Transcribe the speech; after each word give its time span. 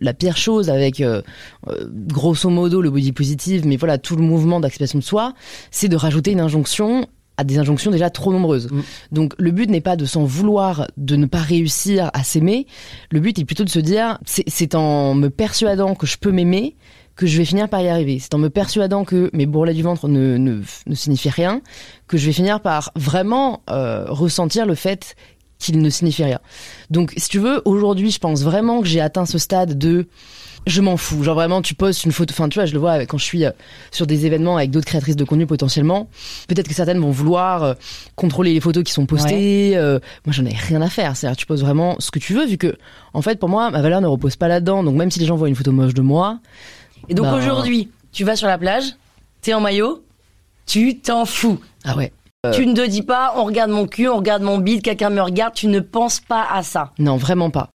la 0.00 0.14
pire 0.14 0.36
chose 0.36 0.70
avec 0.70 1.00
euh, 1.00 1.22
euh, 1.68 1.86
grosso 1.90 2.48
modo 2.48 2.80
le 2.80 2.90
body 2.90 3.12
positive, 3.12 3.66
mais 3.66 3.76
voilà 3.76 3.98
tout 3.98 4.16
le 4.16 4.22
mouvement 4.22 4.60
d'acceptation 4.60 4.98
de 4.98 5.04
soi, 5.04 5.34
c'est 5.70 5.88
de 5.88 5.96
rajouter 5.96 6.32
une 6.32 6.40
injonction 6.40 7.06
à 7.36 7.44
des 7.44 7.58
injonctions 7.58 7.90
déjà 7.90 8.10
trop 8.10 8.32
nombreuses. 8.32 8.70
Mm. 8.70 8.80
Donc 9.12 9.34
le 9.38 9.50
but 9.50 9.70
n'est 9.70 9.80
pas 9.80 9.96
de 9.96 10.04
s'en 10.04 10.24
vouloir 10.24 10.88
de 10.98 11.16
ne 11.16 11.24
pas 11.26 11.38
réussir 11.40 12.10
à 12.12 12.22
s'aimer, 12.22 12.66
le 13.10 13.20
but 13.20 13.38
est 13.38 13.44
plutôt 13.44 13.64
de 13.64 13.70
se 13.70 13.78
dire 13.78 14.18
c'est- 14.26 14.44
c'est 14.46 14.74
en 14.74 15.14
me 15.14 15.28
persuadant 15.30 15.94
que 15.94 16.06
je 16.06 16.18
peux 16.18 16.32
m'aimer 16.32 16.76
que 17.16 17.26
je 17.26 17.36
vais 17.36 17.44
finir 17.44 17.68
par 17.68 17.82
y 17.82 17.88
arriver. 17.88 18.18
C'est 18.18 18.32
en 18.34 18.38
me 18.38 18.48
persuadant 18.48 19.04
que 19.04 19.28
mes 19.34 19.44
bourrelets 19.44 19.74
du 19.74 19.82
ventre 19.82 20.08
ne, 20.08 20.38
ne, 20.38 20.62
ne 20.86 20.94
signifient 20.94 21.28
rien 21.30 21.60
que 22.06 22.16
je 22.16 22.24
vais 22.26 22.32
finir 22.32 22.60
par 22.60 22.92
vraiment 22.96 23.62
euh, 23.68 24.04
ressentir 24.08 24.64
le 24.64 24.74
fait 24.74 25.16
qu'il 25.60 25.80
ne 25.80 25.90
signifie 25.90 26.24
rien. 26.24 26.40
Donc, 26.90 27.12
si 27.16 27.28
tu 27.28 27.38
veux, 27.38 27.62
aujourd'hui, 27.64 28.10
je 28.10 28.18
pense 28.18 28.42
vraiment 28.42 28.80
que 28.80 28.88
j'ai 28.88 29.00
atteint 29.00 29.26
ce 29.26 29.38
stade 29.38 29.78
de 29.78 30.08
je 30.66 30.80
m'en 30.82 30.96
fous. 30.96 31.22
Genre 31.22 31.34
vraiment, 31.34 31.62
tu 31.62 31.74
postes 31.74 32.04
une 32.04 32.12
photo. 32.12 32.32
Enfin, 32.34 32.48
tu 32.48 32.58
vois, 32.58 32.66
je 32.66 32.72
le 32.74 32.78
vois 32.78 33.06
quand 33.06 33.16
je 33.18 33.24
suis 33.24 33.44
euh, 33.46 33.50
sur 33.90 34.06
des 34.06 34.26
événements 34.26 34.56
avec 34.56 34.70
d'autres 34.70 34.86
créatrices 34.86 35.16
de 35.16 35.24
contenu 35.24 35.46
potentiellement. 35.46 36.08
Peut-être 36.48 36.68
que 36.68 36.74
certaines 36.74 36.98
vont 36.98 37.10
vouloir 37.10 37.62
euh, 37.62 37.74
contrôler 38.14 38.52
les 38.52 38.60
photos 38.60 38.84
qui 38.84 38.92
sont 38.92 39.06
postées. 39.06 39.76
Euh, 39.76 39.98
moi, 40.26 40.32
j'en 40.34 40.44
ai 40.44 40.54
rien 40.54 40.82
à 40.82 40.90
faire. 40.90 41.16
C'est-à-dire, 41.16 41.36
tu 41.36 41.46
poses 41.46 41.62
vraiment 41.62 41.96
ce 41.98 42.10
que 42.10 42.18
tu 42.18 42.34
veux, 42.34 42.46
vu 42.46 42.58
que, 42.58 42.76
en 43.14 43.22
fait, 43.22 43.38
pour 43.38 43.48
moi, 43.48 43.70
ma 43.70 43.80
valeur 43.80 44.00
ne 44.00 44.06
repose 44.06 44.36
pas 44.36 44.48
là-dedans. 44.48 44.82
Donc, 44.84 44.96
même 44.96 45.10
si 45.10 45.18
les 45.18 45.26
gens 45.26 45.36
voient 45.36 45.48
une 45.48 45.54
photo 45.56 45.72
moche 45.72 45.94
de 45.94 46.02
moi, 46.02 46.40
Et 47.08 47.14
donc 47.14 47.26
Bah. 47.26 47.34
aujourd'hui, 47.34 47.88
tu 48.12 48.24
vas 48.24 48.36
sur 48.36 48.46
la 48.46 48.58
plage, 48.58 48.84
t'es 49.40 49.54
en 49.54 49.60
maillot, 49.60 50.04
tu 50.66 50.98
t'en 50.98 51.24
fous. 51.24 51.58
ah 51.84 51.96
ouais. 51.96 52.12
Tu 52.54 52.66
ne 52.66 52.74
te 52.74 52.86
dis 52.86 53.02
pas, 53.02 53.34
on 53.36 53.44
regarde 53.44 53.70
mon 53.70 53.86
cul, 53.86 54.08
on 54.08 54.16
regarde 54.16 54.42
mon 54.42 54.56
bide, 54.56 54.80
quelqu'un 54.80 55.10
me 55.10 55.20
regarde, 55.20 55.52
tu 55.52 55.66
ne 55.66 55.78
penses 55.78 56.20
pas 56.20 56.46
à 56.50 56.62
ça. 56.62 56.92
Non, 56.98 57.18
vraiment 57.18 57.50
pas. 57.50 57.68